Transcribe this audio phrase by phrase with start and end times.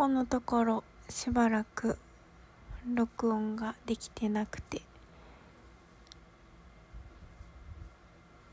[0.00, 1.98] このところしばらく
[2.94, 4.80] 録音ができてなくて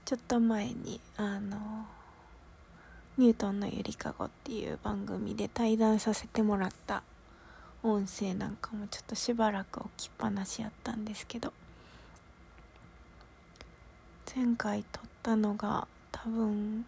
[0.03, 1.85] ちょっと前にあの
[3.17, 7.01] ニュートンのゆりかごっていう番組で対談させてもらった
[7.81, 11.53] 音声なんかもちょっとしばらく置きっぱなしやったんですけど
[14.35, 16.85] 前回撮ったのが多分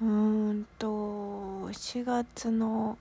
[0.00, 0.88] うんと
[1.70, 2.98] 4月の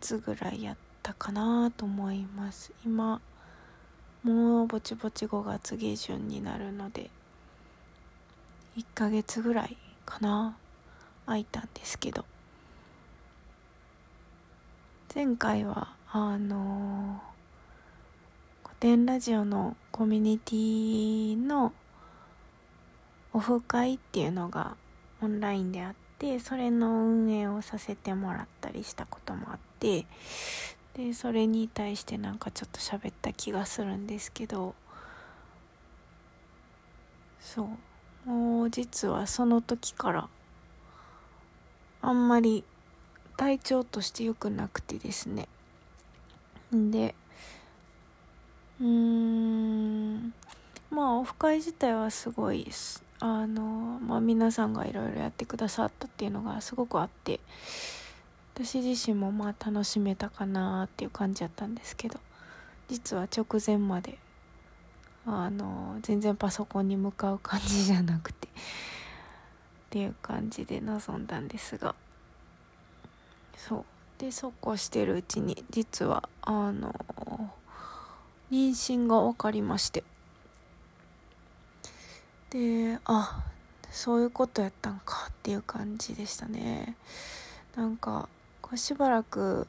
[0.00, 2.72] 末ぐらいやったかなと思います。
[2.84, 3.20] 今
[4.22, 7.10] もうぼちぼち5月下旬になるので
[8.76, 10.56] 1ヶ月ぐらいかな
[11.26, 12.24] 空いたんですけど。
[15.12, 17.20] 前回はあの
[18.62, 21.72] 古典ラジオのコミュニティの
[23.32, 24.76] オフ会っていうのが
[25.22, 30.06] オンラインであってそれの運営をさせてもらったりしたこともあって
[30.94, 34.74] でそれに対してなんかちょっと喋った気がするんですけど
[37.40, 37.68] そう。
[38.26, 40.28] もう実はその時から
[42.02, 42.64] あんまり
[43.36, 45.48] 体調として良くなくてですね。
[46.72, 47.14] で
[48.80, 50.34] うーん
[50.90, 52.66] まあオフ会自体はすごい
[53.20, 53.62] あの、
[54.00, 57.38] まあ、皆さんがいろいろやってくださったっていうのがすごくあって
[58.54, 62.18] 私自身もまあ楽しめたかなっていう感じだったんですけど
[62.88, 64.18] 実は直前まで
[65.26, 68.50] あの全然パソコンに向かう感じじゃなくてっ
[69.90, 71.94] ていう感じで臨んだんですが
[73.56, 73.84] そう。
[74.18, 76.94] でそうこうしてるうちに実はあの
[78.50, 80.04] 妊娠が分かりまして。
[82.50, 83.44] であ
[83.90, 86.96] そういうことやったんかっていう感じでしたね。
[87.76, 88.28] なんか
[88.60, 89.66] こうしばらく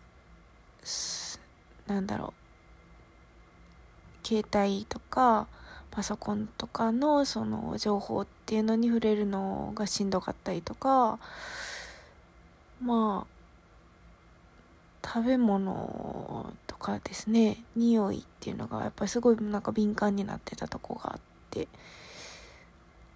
[1.87, 2.33] なんだろ
[4.23, 5.47] う携帯とか
[5.91, 11.19] パソコンとかのその情報っていうのに触れるのがしんどかったりとか
[12.81, 21.19] まあ食べ物とかですね匂いっていうのがやっぱりすごいなんか敏感になってたとこがあっ
[21.49, 21.67] て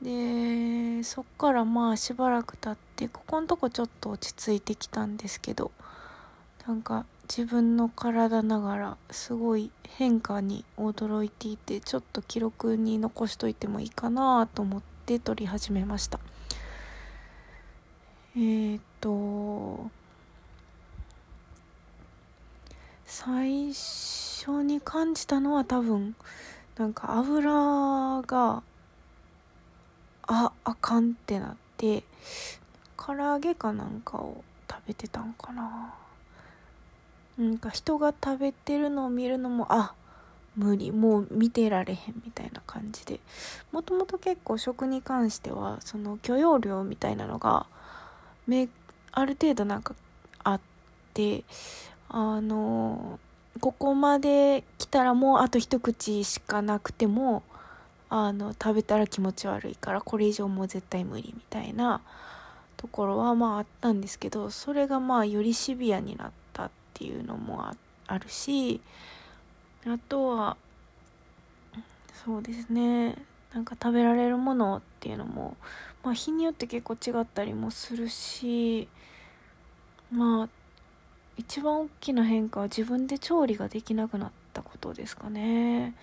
[0.06, 5.72] でそっからまあしばらく経ってここのとこちょっと落ち着いてきたんですけど
[6.68, 16.20] なんか自分の体ながらすごい変化に驚いていてちょっと記録に残しといてもいいかなと思って撮り始めました。
[18.36, 19.90] えー、っと
[23.08, 26.16] 最初に感じたのは多分
[26.78, 28.62] なんか油が
[30.28, 32.04] ああかんってなって
[32.98, 35.94] 唐揚げかなんかを食べてたんかな。
[37.38, 39.94] なんか人が食べてるのを見るのもあ
[40.56, 43.20] 無理もう見てられへんみたいな感じで。
[43.72, 47.66] もともと結構食に関してはその許容量みたいなのが
[48.48, 48.70] め
[49.12, 49.96] ある程度なんか
[50.44, 50.60] あっ
[51.14, 51.44] て
[52.10, 53.20] あの
[53.60, 57.44] ここまで来たらもうあと一口しかなくても
[58.10, 62.02] あの食べたら気持ち悪いからこれ以上もう絶対無理みたいな
[62.78, 67.66] ところはまああったんですけどそれがまあよりシビアになったっていうのも
[68.08, 68.82] あるし
[69.86, 70.58] あとは
[72.26, 73.16] そうですね
[73.54, 75.56] なんか食べられるものっていうのも、
[76.04, 78.88] まあ、日によって結構違ったりもするし
[80.12, 80.50] まあ
[81.38, 85.94] 一番大きな変化は自分で調理ができなくなったことですかね。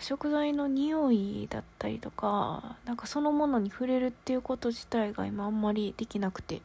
[0.00, 6.60] 食材の匂いだったりとかなんかそのものに触れるっていうこと自体が今あんまりできなくて。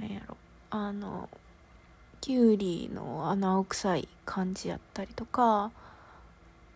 [0.00, 0.36] なんやろ。
[0.70, 1.28] あの
[2.20, 5.70] きゅうりの穴青臭い感じやったりとか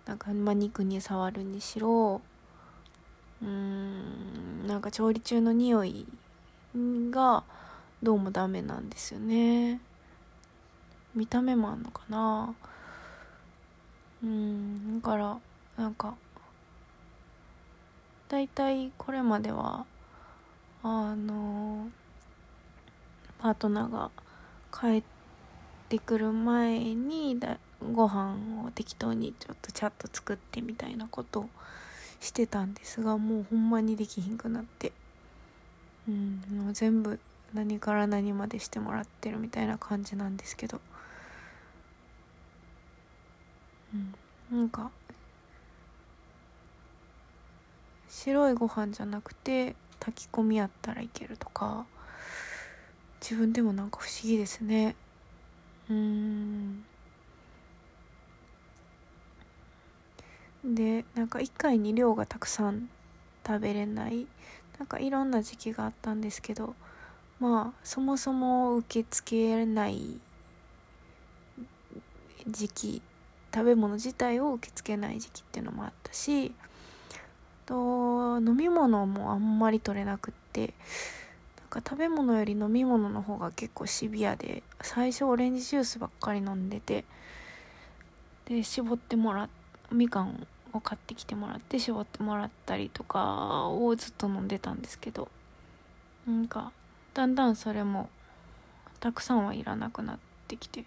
[0.07, 2.21] なんか、ま、肉に触るにしろ
[3.43, 6.07] うーんなんか調理中の匂い
[6.75, 7.45] が
[8.03, 9.81] どうもダメなんですよね。
[11.15, 12.55] 見た目もあんのかな。
[14.25, 15.39] うんだから
[15.77, 16.15] なんか
[18.29, 19.85] 大体これまでは
[20.83, 21.89] あの
[23.39, 24.11] パートナーが
[24.73, 25.03] 帰っ
[25.91, 27.59] てくる前にだ
[27.93, 31.49] ご飯を適当にちょっとチャット作ってみたいなことを
[32.21, 34.93] してたんですがもうほんまにできひんくなって。
[36.07, 37.19] うんもう全部
[37.55, 40.81] 何から何までしてもらってるみたいな感じなんですけど。
[43.95, 44.15] うん。
[44.59, 44.91] なんか
[48.09, 51.87] 白いご飯じゃなくて炊き込みやったらいけるとか
[53.21, 54.95] 自分でもなんか不思議ですね。
[55.89, 56.85] うん。
[60.65, 62.89] でなんか1回に量がたくさん
[63.47, 64.27] 食べれない。
[64.79, 66.75] なんかいろんな時期があったんですけど
[67.41, 70.21] まあそもそも受け付けない
[72.49, 73.03] 時期
[73.55, 76.53] 食べ物自体を受け付けない時期っていうのもあったし
[77.67, 80.75] と飲み物もあんまり取れなくって
[81.61, 87.05] なんか食べ物より飲み物の方が結構シビアで最初オレンジジュースばっかり飲んでて
[88.47, 89.49] で絞ってもら
[89.93, 95.29] みかんを買ってきてもらって絞ってもらったりとかをずっと飲んでたんですけど
[96.27, 96.73] なんか
[97.15, 98.11] だんだんそれも
[98.99, 100.85] たくさんはいらなくなってきて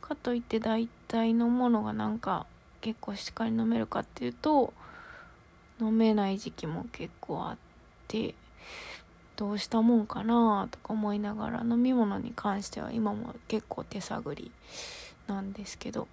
[0.00, 2.46] かといって大体のものがなんか
[2.80, 4.72] 結構しっかり飲めるかっていうと
[5.80, 7.56] 飲めない時期も結構あっ
[8.08, 8.34] て
[9.36, 14.50] どうしたもんかなとか思いながら飲み物に関しては今も結構手探り
[15.26, 16.06] なんですけど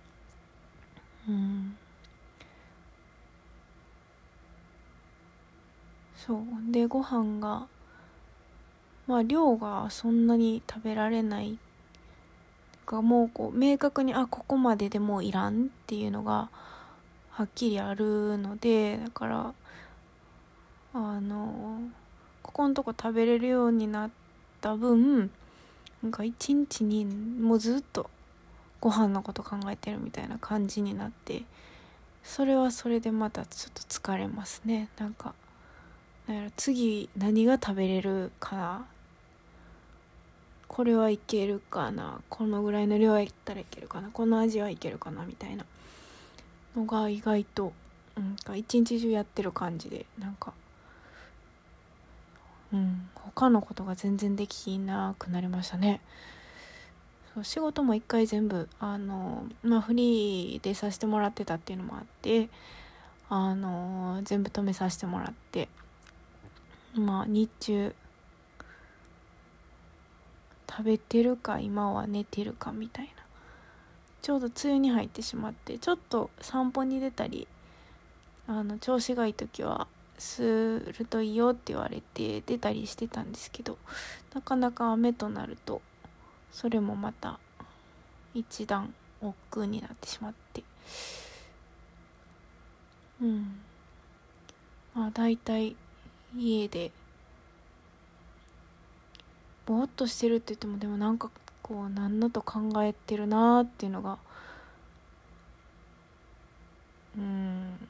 [1.27, 1.77] うん。
[6.15, 6.71] そう。
[6.71, 7.67] でご飯が
[9.07, 11.57] まあ量がそんなに食べられない
[12.89, 16.49] かもうこう明確にあここまででもういらんっていうのが
[17.29, 19.53] はっきりあるのでだから
[20.95, 21.81] あの
[22.41, 24.09] ここのとこ食べれるようになっ
[24.59, 25.29] た分
[26.01, 28.09] なんか一日にもうずっと
[28.81, 31.43] ご飯のこと考えてるみたいな感じになって
[32.23, 34.89] それはそれでまたちょっと疲れますね。
[34.97, 35.33] なんか
[36.55, 38.85] 次何が食べれるかな
[40.69, 42.21] これはいけるかな？
[42.29, 44.09] このぐらいの量やったらいけるかな？
[44.13, 45.25] この味はいけるかな？
[45.25, 45.65] みたいな。
[46.77, 47.73] のが意外と
[48.15, 50.53] なん一日中やってる感じでなんか
[52.71, 55.99] うん他のことが全然できなくなりましたね。
[57.33, 62.49] そう仕事も一回全部あのまあフリーでさせてもらってたっていうのもあって
[63.29, 65.67] あの全部止めさせてもらって
[66.93, 67.95] まあ日中
[70.79, 73.11] 食べてるか今は寝てるかみたいな。
[74.21, 77.47] ちょうど梅雨に入ってしまってちょっと散歩に出たり
[78.47, 79.87] あの調子がいい時は
[80.17, 83.77] するといいよって言われて出たりしてたんですけど
[84.33, 85.81] なかなか雨となると
[86.51, 87.39] それもまた
[88.33, 90.63] 一段億劫になってしまって。
[93.21, 93.59] うん。
[94.95, 95.75] まあ大体
[96.35, 96.91] 家で
[99.69, 101.29] ぼーっとしてるって言ってもでもなんか
[101.61, 104.17] こう何のと考えてるなーっていうのが
[107.15, 107.87] うん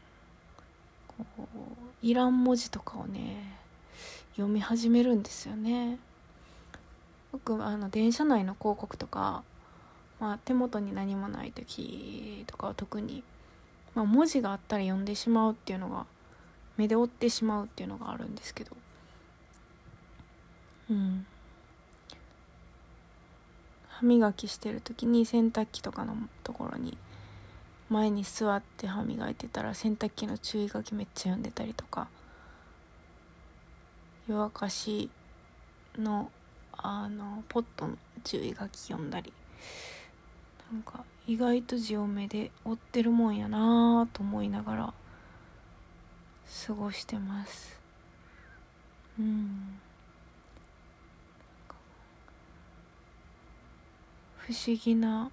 [1.08, 1.24] こ
[1.56, 3.56] ういらん文字とかをね
[4.36, 6.00] 読み始めるんですよね。
[7.32, 9.44] 僕あの電車内の広告とか、
[10.20, 13.24] まあ、手元に何もない時とかは特に、
[13.96, 16.06] まあ、文字があったら読んでしまうっていうのが
[16.76, 18.76] 目で追ってしまうっていうのがあるんですけど
[20.90, 21.26] うん
[24.00, 26.98] 歯磨きしてる時に洗濯機とかのところに
[27.90, 32.08] 前に座って歯磨いてたら洗濯機の注意書きめっちゃ読んでたりとか。
[34.30, 35.10] 夜明かし
[35.98, 36.32] の
[36.72, 39.34] あのポットの注意書き読んだり。
[40.72, 44.94] なんか意外と字を目で追ってるもんやなと思いながら
[46.68, 47.80] 過ごしてます。
[49.20, 49.80] うん。
[54.50, 55.30] 不思議な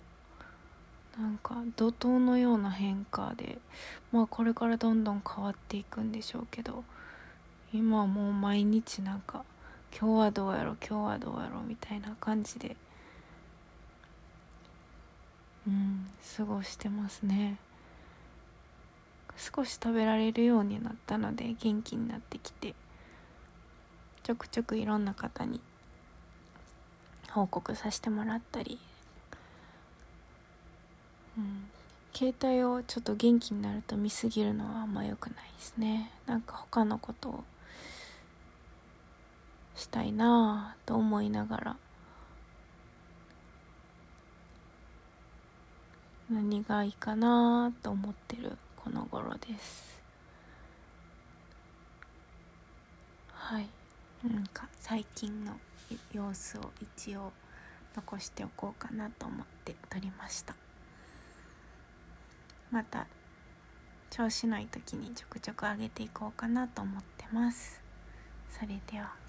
[1.18, 3.56] なんか怒涛のような変化で
[4.12, 6.85] まあこれからどんどん変わっていくんでしょうけど
[7.73, 9.42] 今はもう毎日なんか
[9.99, 12.76] 今日はどうやろ今日はどうやろみたいな感じで
[15.66, 16.06] うん
[16.37, 17.56] 過ごしてますね。
[19.38, 22.75] 少し食べられるようになったので元気になってきて
[24.23, 25.61] ちょくちょくいろんな方に
[27.30, 28.78] 報告させてもらったり、
[31.36, 31.68] うん、
[32.14, 36.10] 携帯をちょっと元気になると見すぎるのはあんま良くないですね。
[36.26, 37.44] なんか他のことを
[39.74, 41.76] したいなぁと思いながら。
[46.28, 50.00] 何がいいかなと思ってるこの頃です。
[53.32, 53.68] はい。
[54.24, 55.52] なんか最近の
[56.12, 57.32] 様子を一応
[57.94, 60.65] 残しておこうかなと思って撮りました。
[62.70, 63.06] また
[64.11, 67.80] 調子のいい時にちょくちょく上げていこうかなと思ってます。
[68.50, 69.25] それでは。